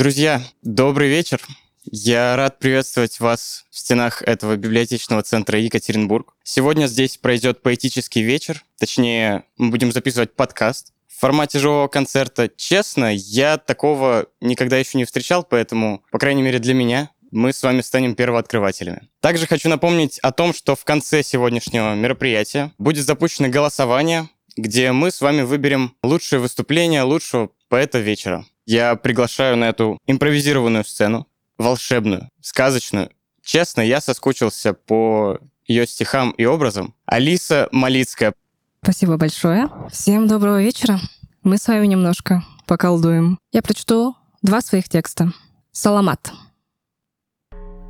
[0.00, 1.42] Друзья, добрый вечер.
[1.84, 6.32] Я рад приветствовать вас в стенах этого библиотечного центра Екатеринбург.
[6.42, 12.48] Сегодня здесь пройдет поэтический вечер, точнее, мы будем записывать подкаст в формате живого концерта.
[12.56, 17.62] Честно, я такого никогда еще не встречал, поэтому, по крайней мере для меня, мы с
[17.62, 19.10] вами станем первооткрывателями.
[19.20, 25.10] Также хочу напомнить о том, что в конце сегодняшнего мероприятия будет запущено голосование, где мы
[25.10, 28.46] с вами выберем лучшее выступление лучшего поэта вечера.
[28.70, 31.26] Я приглашаю на эту импровизированную сцену,
[31.58, 33.10] волшебную, сказочную.
[33.42, 36.94] Честно, я соскучился по ее стихам и образам.
[37.04, 38.32] Алиса Малицкая.
[38.80, 39.68] Спасибо большое.
[39.90, 41.00] Всем доброго вечера.
[41.42, 43.40] Мы с вами немножко поколдуем.
[43.50, 45.32] Я прочту два своих текста.
[45.72, 46.30] Саламат.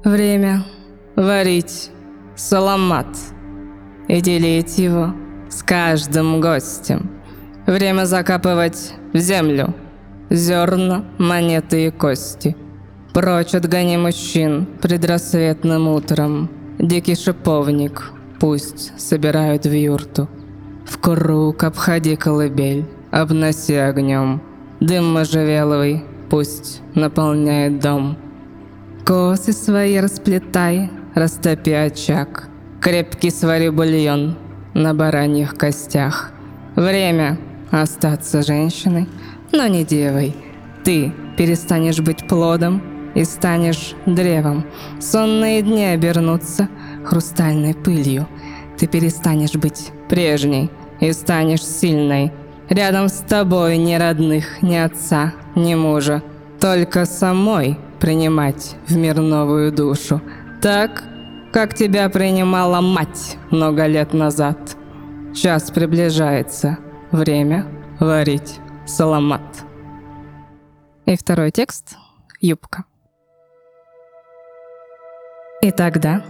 [0.03, 0.65] Время
[1.15, 1.91] варить
[2.37, 3.19] саламат
[4.09, 5.15] и делить его
[5.51, 7.21] с каждым гостем.
[7.67, 9.75] Время закапывать в землю
[10.31, 12.57] зерна, монеты и кости.
[13.13, 16.49] Прочь отгони мужчин предрассветным утром.
[16.79, 20.29] Дикий шиповник пусть собирают в юрту.
[20.87, 24.41] В круг обходи колыбель, обноси огнем.
[24.81, 28.17] Дым можжевеловый пусть наполняет дом.
[29.05, 32.49] Косы свои расплетай, растопи очаг.
[32.81, 34.39] Крепкий свари бульон
[34.73, 36.31] на бараньих костях.
[36.77, 37.39] Время
[37.71, 39.09] остаться женщиной,
[39.53, 40.35] но не девой.
[40.85, 42.83] Ты перестанешь быть плодом
[43.15, 44.65] и станешь древом.
[45.01, 46.69] Сонные дни обернутся
[47.05, 48.27] хрустальной пылью.
[48.79, 50.71] Ты перестанешь быть прежней
[51.01, 52.33] и станешь сильной.
[52.69, 56.23] Рядом с тобой ни родных, ни отца, ни мужа.
[56.61, 60.23] Только самой принимать в мир новую душу.
[60.63, 61.03] Так,
[61.53, 64.77] как тебя принимала мать много лет назад.
[65.35, 66.79] Час приближается.
[67.11, 67.67] Время
[67.99, 69.65] варить саламат.
[71.07, 71.97] И второй текст—
[72.41, 72.85] юбка.
[75.63, 76.23] И тогда,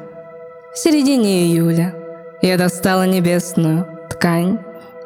[0.75, 1.95] в середине июля,
[2.43, 4.59] я достала небесную ткань,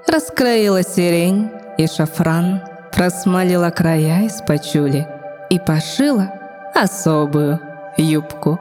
[0.06, 2.60] раскроила сирень и шафран,
[2.92, 5.06] просмолила края из пачули
[5.50, 6.32] и пошила
[6.75, 7.60] особую
[7.97, 8.59] юбку.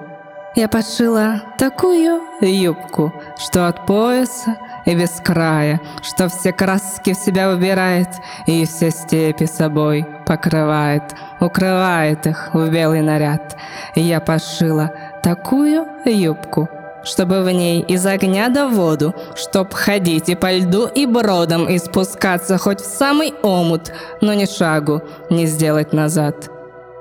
[0.55, 7.49] Я пошила такую юбку, что от пояса и без края, что все краски в себя
[7.49, 8.09] убирает
[8.45, 11.03] и все степи собой покрывает,
[11.39, 13.55] укрывает их в белый наряд.
[13.95, 14.91] И я пошила
[15.23, 16.69] такую юбку,
[17.03, 21.77] чтобы в ней из огня до воду, чтоб ходить и по льду, и бродом, и
[21.77, 23.91] спускаться хоть в самый омут,
[24.21, 26.49] но ни шагу не сделать назад.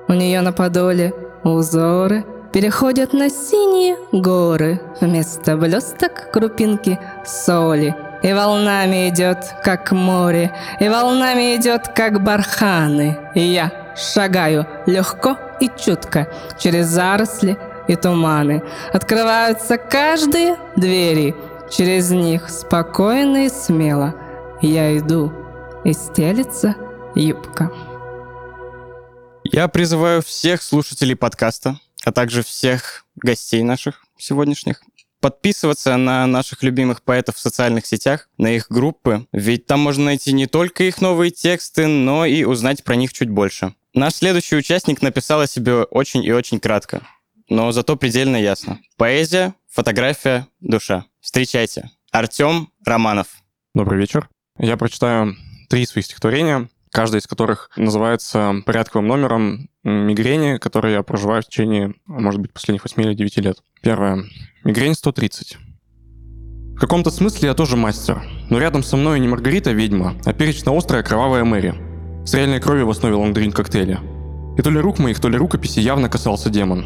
[0.09, 1.12] У нее на подоле
[1.44, 7.95] узоры переходят на синие горы, вместо блесток крупинки соли.
[8.23, 13.19] И волнами идет, как море, и волнами идет, как барханы.
[13.35, 17.59] И я шагаю легко и чутко через заросли
[17.89, 18.63] и туманы.
[18.93, 21.34] Открываются каждые двери,
[21.71, 24.15] через них спокойно и смело.
[24.61, 25.33] Я иду,
[25.84, 26.77] и стелится
[27.17, 27.73] юбка.
[29.43, 34.83] Я призываю всех слушателей подкаста, а также всех гостей наших сегодняшних
[35.21, 40.33] подписываться на наших любимых поэтов в социальных сетях, на их группы, ведь там можно найти
[40.33, 43.75] не только их новые тексты, но и узнать про них чуть больше.
[43.95, 47.07] Наш следующий участник написал о себе очень и очень кратко,
[47.49, 48.81] но зато предельно ясно.
[48.97, 51.05] Поэзия, фотография, душа.
[51.21, 51.91] Встречайте.
[52.11, 53.29] Артем Романов.
[53.75, 54.29] Добрый вечер.
[54.59, 55.37] Я прочитаю
[55.69, 61.94] три своих стихотворения каждая из которых называется порядковым номером мигрени, который я проживаю в течение,
[62.06, 63.56] может быть, последних 8 или 9 лет.
[63.80, 64.25] Первое.
[64.62, 65.56] Мигрень 130.
[66.76, 70.76] В каком-то смысле я тоже мастер, но рядом со мной не Маргарита ведьма, а перечно
[70.76, 71.75] острая кровавая Мэри,
[72.26, 74.00] с реальной кровью в основе лонгдринг коктейля.
[74.59, 76.84] И то ли рук моих, то ли рукописи явно касался демон.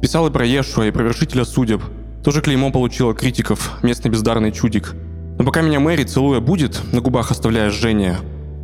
[0.00, 1.82] Писал и про Ешуа, и про вершителя судеб.
[2.24, 4.94] Тоже клеймо получила критиков, местный бездарный чудик.
[5.38, 8.18] Но пока меня Мэри, целуя, будет, на губах оставляя жжение,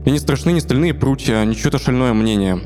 [0.09, 2.63] и не страшны ни стальные прутья, ни чье-то шальное мнение.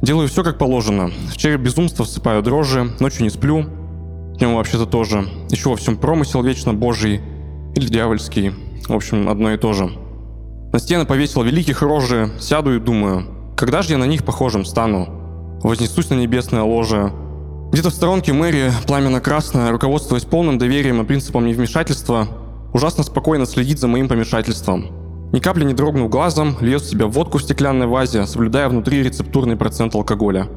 [0.00, 1.10] Делаю все как положено.
[1.32, 3.64] В череп безумства всыпаю дрожжи, ночью не сплю.
[4.36, 5.26] Днем вообще-то тоже.
[5.50, 7.20] Еще во всем промысел вечно божий.
[7.74, 8.52] Или дьявольский.
[8.86, 9.90] В общем, одно и то же.
[10.72, 13.24] На стены повесил великих рожи, сяду и думаю,
[13.56, 15.58] когда же я на них похожим стану?
[15.64, 17.12] Вознесусь на небесное ложе.
[17.72, 22.28] Где-то в сторонке Мэри, пламенно-красная, руководствуясь полным доверием и принципом невмешательства,
[22.72, 24.97] ужасно спокойно следит за моим помешательством.
[25.32, 29.56] Ни капли не дрогнув глазом, льет в себя водку в стеклянной вазе, соблюдая внутри рецептурный
[29.56, 30.48] процент алкоголя.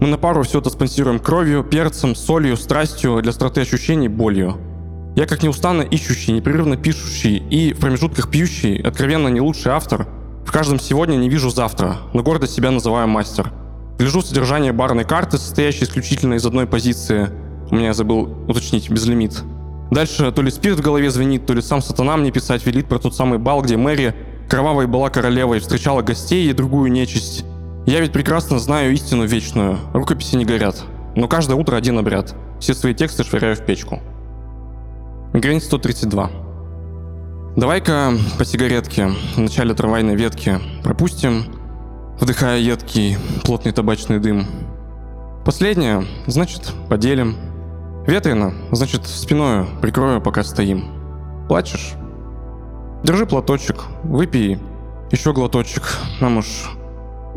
[0.00, 4.56] Мы на пару все это спонсируем кровью, перцем, солью, страстью, для остроты ощущений, болью.
[5.16, 10.06] Я как неустанно ищущий, непрерывно пишущий и в промежутках пьющий, откровенно не лучший автор,
[10.46, 13.52] в каждом сегодня не вижу завтра, но гордо себя называю мастер.
[13.98, 17.30] Гляжу содержание барной карты, состоящей исключительно из одной позиции.
[17.70, 19.42] У меня забыл уточнить, безлимит.
[19.90, 22.98] Дальше то ли спирт в голове звенит, то ли сам сатана мне писать велит про
[22.98, 24.14] тот самый бал, где Мэри
[24.48, 27.44] кровавой была королевой, встречала гостей и другую нечисть.
[27.86, 29.78] Я ведь прекрасно знаю истину вечную.
[29.92, 30.82] Рукописи не горят.
[31.14, 32.34] Но каждое утро один обряд.
[32.58, 34.00] Все свои тексты швыряю в печку.
[35.32, 36.30] Грейн 132.
[37.56, 41.44] Давай-ка по сигаретке в начале трамвайной ветки пропустим,
[42.20, 44.46] вдыхая едкий, плотный табачный дым.
[45.44, 47.36] Последнее, значит, поделим.
[48.06, 50.84] Ветрено, значит, спиною прикрою, пока стоим.
[51.48, 51.94] Плачешь?
[53.02, 54.58] Держи платочек, выпей
[55.10, 55.82] еще глоточек,
[56.20, 56.70] нам уж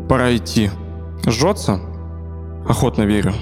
[0.08, 0.70] пора идти.
[1.26, 1.80] Жжется?
[2.68, 3.32] Охотно верю.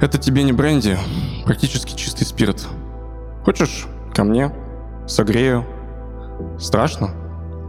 [0.00, 0.96] Это тебе не бренди,
[1.44, 2.66] практически чистый спирт.
[3.44, 4.52] Хочешь ко мне?
[5.06, 5.64] Согрею.
[6.58, 7.10] Страшно?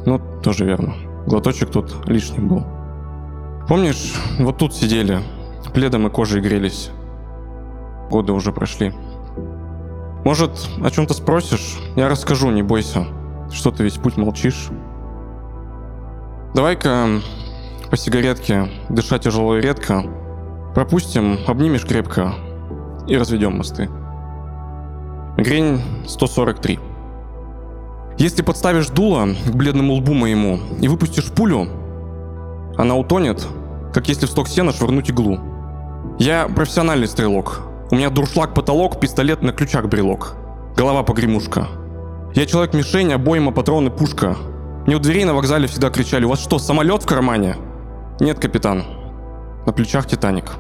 [0.06, 0.94] Ну, тоже верно.
[1.28, 2.63] Глоточек тут лишним был.
[3.68, 5.19] Помнишь, вот тут сидели,
[5.74, 6.92] пледом и кожей грелись.
[8.10, 8.94] Годы уже прошли.
[10.24, 10.52] Может,
[10.84, 11.78] о чем-то спросишь?
[11.96, 13.06] Я расскажу, не бойся.
[13.52, 14.69] Что ты весь путь молчишь?
[16.54, 17.22] Давай-ка
[17.90, 20.04] по сигаретке, дышать тяжело и редко.
[20.74, 22.34] Пропустим, обнимешь крепко
[23.07, 23.90] и разведем мосты.
[25.38, 26.80] Грень 143.
[28.18, 31.68] Если подставишь дуло к бледному лбу моему и выпустишь пулю,
[32.78, 33.46] она утонет,
[33.94, 35.40] как если в сток сена швырнуть иглу.
[36.18, 37.62] Я профессиональный стрелок.
[37.91, 40.35] У меня дуршлаг потолок, пистолет на ключах брелок.
[40.75, 41.67] Голова погремушка.
[42.33, 44.35] Я человек-мишень, обойма, патроны, пушка.
[44.87, 47.57] Мне у дверей на вокзале всегда кричали, у вас что, самолет в кармане?
[48.19, 48.83] Нет, капитан.
[49.65, 50.51] На плечах Титаник.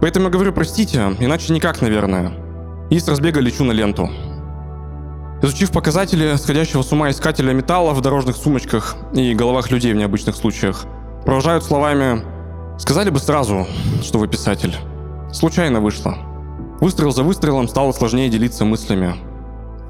[0.00, 2.32] Поэтому я говорю, простите, иначе никак, наверное.
[2.88, 4.08] И с разбега лечу на ленту.
[5.42, 10.36] Изучив показатели сходящего с ума искателя металла в дорожных сумочках и головах людей в необычных
[10.36, 10.84] случаях,
[11.24, 12.22] провожают словами
[12.78, 13.66] «Сказали бы сразу,
[14.02, 14.74] что вы писатель».
[15.32, 16.29] Случайно вышло.
[16.80, 19.14] Выстрел за выстрелом стало сложнее делиться мыслями.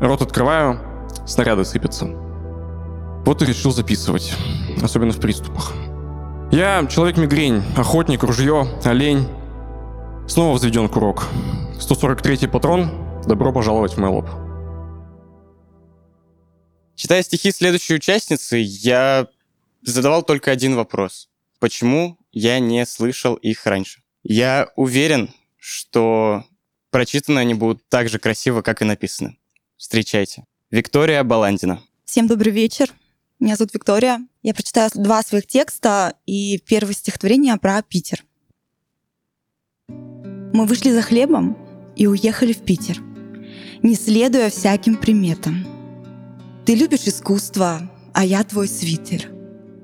[0.00, 0.80] Рот открываю,
[1.24, 2.06] снаряды сыпятся.
[2.06, 4.34] Вот и решил записывать,
[4.82, 5.72] особенно в приступах.
[6.50, 9.28] Я человек-мигрень, охотник, ружье, олень.
[10.26, 11.28] Снова взведен курок.
[11.78, 12.90] 143-й патрон,
[13.24, 14.28] добро пожаловать в мой лоб.
[16.96, 19.28] Читая стихи следующей участницы, я
[19.82, 21.28] задавал только один вопрос.
[21.60, 24.02] Почему я не слышал их раньше?
[24.24, 26.44] Я уверен, что
[26.90, 29.36] прочитаны они будут так же красиво, как и написаны.
[29.76, 30.44] Встречайте.
[30.70, 31.82] Виктория Баландина.
[32.04, 32.92] Всем добрый вечер.
[33.38, 34.20] Меня зовут Виктория.
[34.42, 38.24] Я прочитаю два своих текста и первое стихотворение про Питер.
[39.88, 41.56] Мы вышли за хлебом
[41.96, 42.98] и уехали в Питер,
[43.82, 45.66] не следуя всяким приметам–
[46.70, 49.28] ты любишь искусство, а я твой свитер.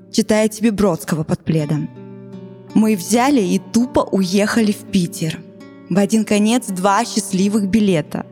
[0.09, 1.89] Читая тебе Бродского под пледом.
[2.75, 5.41] Мы взяли и тупо уехали в Питер.
[5.89, 8.25] В один конец два счастливых билета.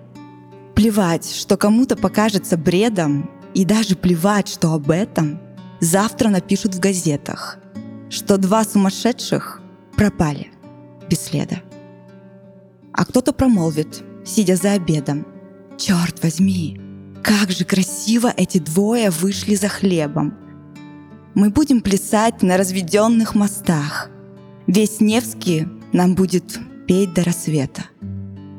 [0.76, 5.40] Плевать, что кому-то покажется бредом, и даже плевать, что об этом
[5.80, 7.58] завтра напишут в газетах,
[8.10, 9.62] что два сумасшедших
[9.96, 10.52] пропали
[11.10, 11.62] без следа.
[12.92, 15.26] А кто-то промолвит, сидя за обедом,
[15.78, 16.80] «Черт возьми,
[17.24, 20.38] как же красиво эти двое вышли за хлебом.
[21.34, 24.10] Мы будем плясать на разведенных мостах.
[24.68, 27.86] Весь Невский нам будет петь до рассвета.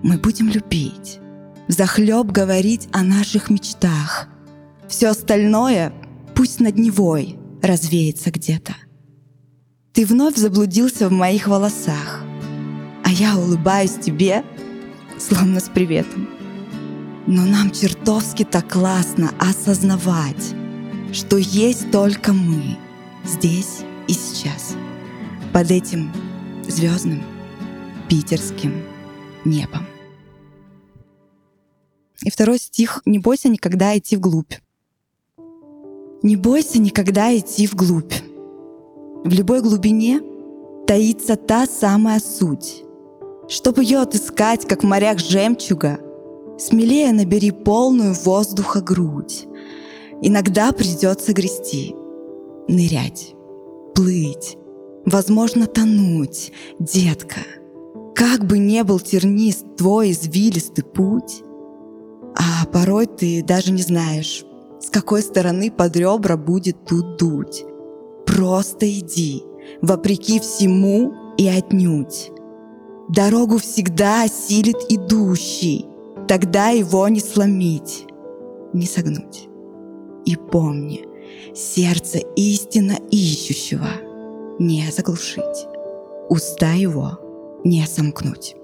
[0.02, 1.20] Мы будем любить,
[1.68, 4.28] захлеб говорить о наших мечтах.
[4.88, 5.92] Все остальное
[6.34, 8.74] пусть над Невой развеется где-то.
[9.92, 12.22] Ты вновь заблудился в моих волосах,
[13.04, 14.44] а я улыбаюсь тебе,
[15.18, 16.28] словно с приветом.
[17.26, 20.54] Но нам чертовски так классно осознавать,
[21.12, 22.76] что есть только мы
[23.24, 24.76] здесь и сейчас,
[25.52, 26.12] под этим
[26.68, 27.22] звездным
[28.08, 28.84] питерским
[29.44, 29.86] небом.
[32.22, 34.54] И второй стих «Не бойся никогда идти вглубь».
[36.22, 38.14] Не бойся никогда идти вглубь.
[39.24, 40.20] В любой глубине
[40.86, 42.82] таится та самая суть.
[43.48, 46.00] Чтобы ее отыскать, как в морях жемчуга,
[46.58, 49.46] Смелее набери полную воздуха грудь.
[50.22, 51.94] Иногда придется грести,
[52.66, 53.34] нырять,
[53.94, 54.56] плыть,
[55.04, 57.40] возможно, тонуть, детка.
[58.16, 61.42] Как бы не был тернист твой извилистый путь,
[62.34, 64.44] а порой ты даже не знаешь,
[64.80, 67.64] с какой стороны под ребра будет тут дуть.
[68.26, 69.44] Просто иди,
[69.82, 72.32] вопреки всему и отнюдь.
[73.08, 75.86] Дорогу всегда осилит идущий—
[76.28, 78.04] Тогда его не сломить,
[78.72, 79.48] не согнуть.
[80.24, 81.06] И помни,
[81.54, 83.88] сердце истинно ищущего
[84.58, 85.68] не заглушить.
[86.28, 87.20] уста его
[87.64, 88.54] не сомкнуть.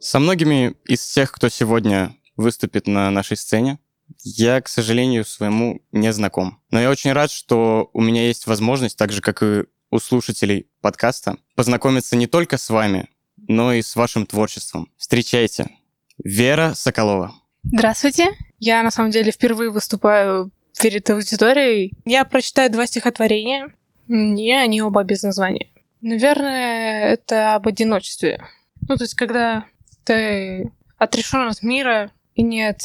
[0.00, 3.78] Со многими из тех, кто сегодня выступит на нашей сцене,
[4.22, 6.60] я, к сожалению, своему не знаком.
[6.70, 10.68] Но я очень рад, что у меня есть возможность, так же, как и у слушателей
[10.80, 14.90] подкаста, познакомиться не только с вами, но и с вашим творчеством.
[14.96, 15.70] Встречайте.
[16.22, 17.34] Вера Соколова.
[17.64, 18.36] Здравствуйте.
[18.58, 20.50] Я, на самом деле, впервые выступаю
[20.80, 21.92] перед аудиторией.
[22.04, 23.72] Я прочитаю два стихотворения.
[24.08, 25.68] Не, они оба без названия.
[26.00, 28.44] Наверное, это об одиночестве.
[28.88, 29.66] Ну, то есть, когда
[30.04, 32.82] ты отрешен от мира, и нет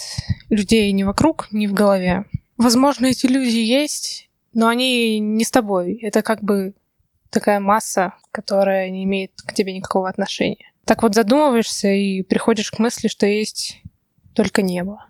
[0.50, 2.26] людей ни вокруг, ни в голове.
[2.58, 6.00] Возможно, эти люди есть, но они не с тобой.
[6.02, 6.74] Это как бы
[7.30, 10.72] такая масса, которая не имеет к тебе никакого отношения.
[10.86, 13.82] Так вот задумываешься и приходишь к мысли, что есть
[14.34, 15.06] только небо.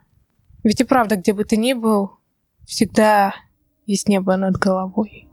[0.63, 2.11] Ведь и правда, где бы ты ни был,
[2.65, 3.35] всегда
[3.85, 5.27] есть небо над головой.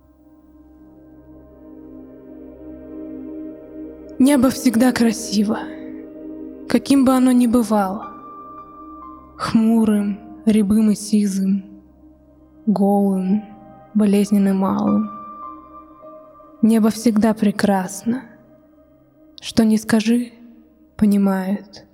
[4.20, 5.60] Небо всегда красиво,
[6.68, 8.04] каким бы оно ни бывало.
[9.36, 11.62] Хмурым, рябым и сизым,
[12.66, 13.44] голым,
[13.94, 15.08] болезненным малым.
[16.62, 18.24] Небо всегда прекрасно.
[19.40, 20.32] Что не скажи,
[20.96, 21.86] понимает.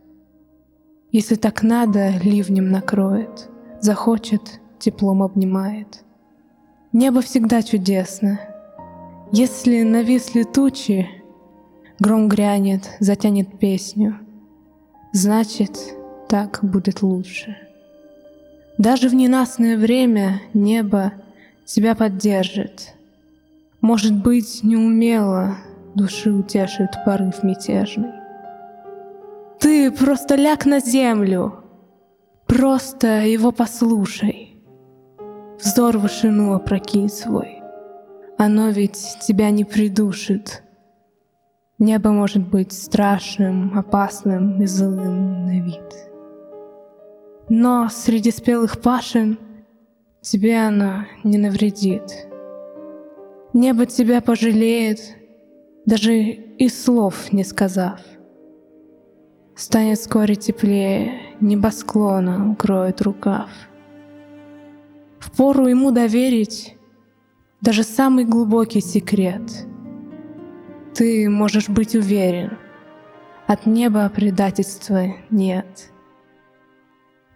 [1.12, 3.50] Если так надо, ливнем накроет,
[3.82, 6.02] захочет, теплом обнимает.
[6.94, 8.40] Небо всегда чудесно.
[9.30, 11.06] Если нависли тучи,
[11.98, 14.18] гром грянет, затянет песню.
[15.12, 15.78] Значит,
[16.28, 17.56] так будет лучше.
[18.78, 21.12] Даже в ненастное время небо
[21.64, 22.94] тебя поддержит.
[23.80, 25.56] Может быть, неумело
[25.94, 28.10] души утешит порыв мятежный.
[29.60, 31.60] Ты просто ляг на землю,
[32.46, 34.56] просто его послушай.
[35.62, 37.62] Взор вышину опрокинь свой,
[38.36, 40.63] оно ведь тебя не придушит.
[41.84, 45.94] Небо может быть страшным, опасным и злым на вид.
[47.50, 49.38] Но среди спелых пашин
[50.22, 52.26] тебе она не навредит.
[53.52, 54.98] Небо тебя пожалеет,
[55.84, 58.00] даже и слов не сказав.
[59.54, 63.50] Станет вскоре теплее, небосклона укроет рукав.
[65.18, 66.78] Впору ему доверить
[67.60, 69.66] даже самый глубокий секрет.
[70.94, 72.56] Ты можешь быть уверен,
[73.48, 75.90] от неба предательства нет.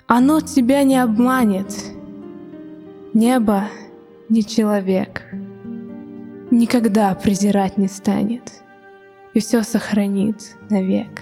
[0.07, 1.75] Оно тебя не обманет.
[3.15, 3.65] Небо
[4.29, 5.25] не человек.
[6.53, 8.63] Никогда презирать не станет.
[9.35, 11.21] И все сохранит навек.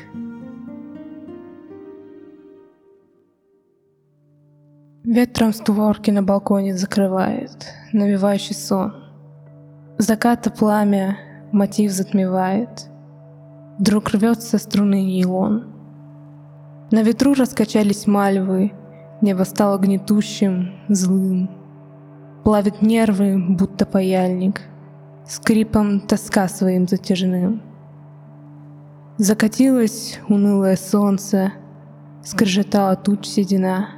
[5.04, 8.92] Ветром створки на балконе закрывает, навевающий сон.
[9.98, 11.16] Заката пламя
[11.56, 12.88] мотив затмевает.
[13.78, 15.64] Вдруг рвется струны нейлон.
[16.92, 18.72] На ветру раскачались мальвы,
[19.20, 21.50] небо стало гнетущим, злым.
[22.44, 24.62] Плавит нервы, будто паяльник,
[25.26, 27.60] скрипом тоска своим затяжным.
[29.18, 31.52] Закатилось унылое солнце,
[32.22, 33.88] скрежетала туч седина.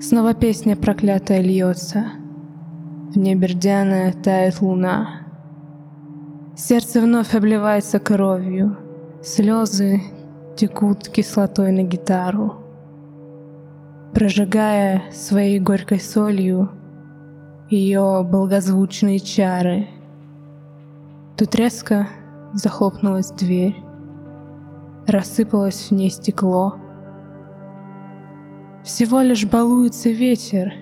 [0.00, 2.06] Снова песня проклятая льется,
[3.10, 5.19] в небе рдяная тает луна.
[6.62, 8.76] Сердце вновь обливается кровью,
[9.22, 10.02] слезы
[10.56, 12.56] текут кислотой на гитару,
[14.12, 16.68] прожигая своей горькой солью
[17.70, 19.88] ее благозвучные чары.
[21.38, 22.08] Тут резко
[22.52, 23.76] захлопнулась дверь,
[25.06, 26.74] рассыпалось в ней стекло.
[28.84, 30.74] Всего лишь балуется ветер,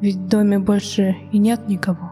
[0.00, 2.05] ведь в доме больше и нет никого.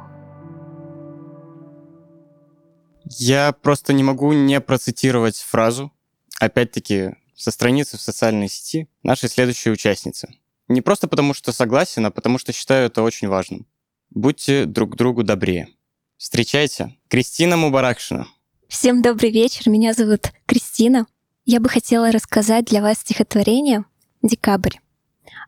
[3.06, 5.92] Я просто не могу не процитировать фразу,
[6.40, 10.28] опять-таки, со страницы в социальной сети нашей следующей участницы.
[10.68, 13.66] Не просто потому, что согласен, а потому что считаю это очень важным.
[14.10, 15.68] Будьте друг другу добрее.
[16.16, 18.26] Встречайте, Кристина Мубаракшина.
[18.68, 21.06] Всем добрый вечер, меня зовут Кристина.
[21.44, 23.84] Я бы хотела рассказать для вас стихотворение
[24.22, 24.78] «Декабрь».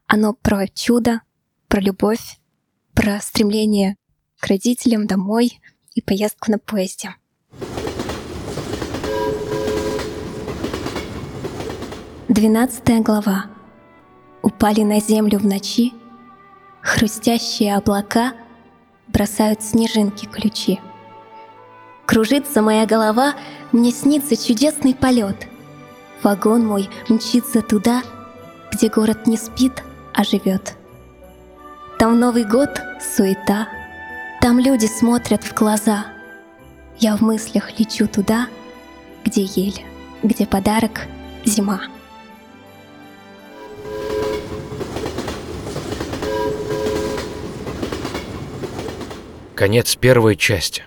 [0.06, 1.22] Оно про чудо,
[1.68, 2.38] про любовь,
[2.92, 3.96] про стремление
[4.38, 5.58] к родителям домой
[5.94, 7.14] и поездку на поезде.
[12.36, 13.46] Двенадцатая глава.
[14.42, 15.94] Упали на землю в ночи,
[16.82, 18.34] Хрустящие облака
[19.08, 20.78] Бросают снежинки ключи.
[22.04, 23.36] Кружится моя голова,
[23.72, 25.48] Мне снится чудесный полет.
[26.22, 28.02] Вагон мой мчится туда,
[28.70, 30.74] Где город не спит, а живет.
[31.98, 32.82] Там Новый год—
[33.16, 33.66] суета,
[34.42, 36.04] Там люди смотрят в глаза.
[36.98, 38.48] Я в мыслях лечу туда,
[39.24, 39.82] где ель,
[40.22, 41.06] где подарок—
[41.46, 41.80] зима.
[49.56, 50.84] Конец первой части.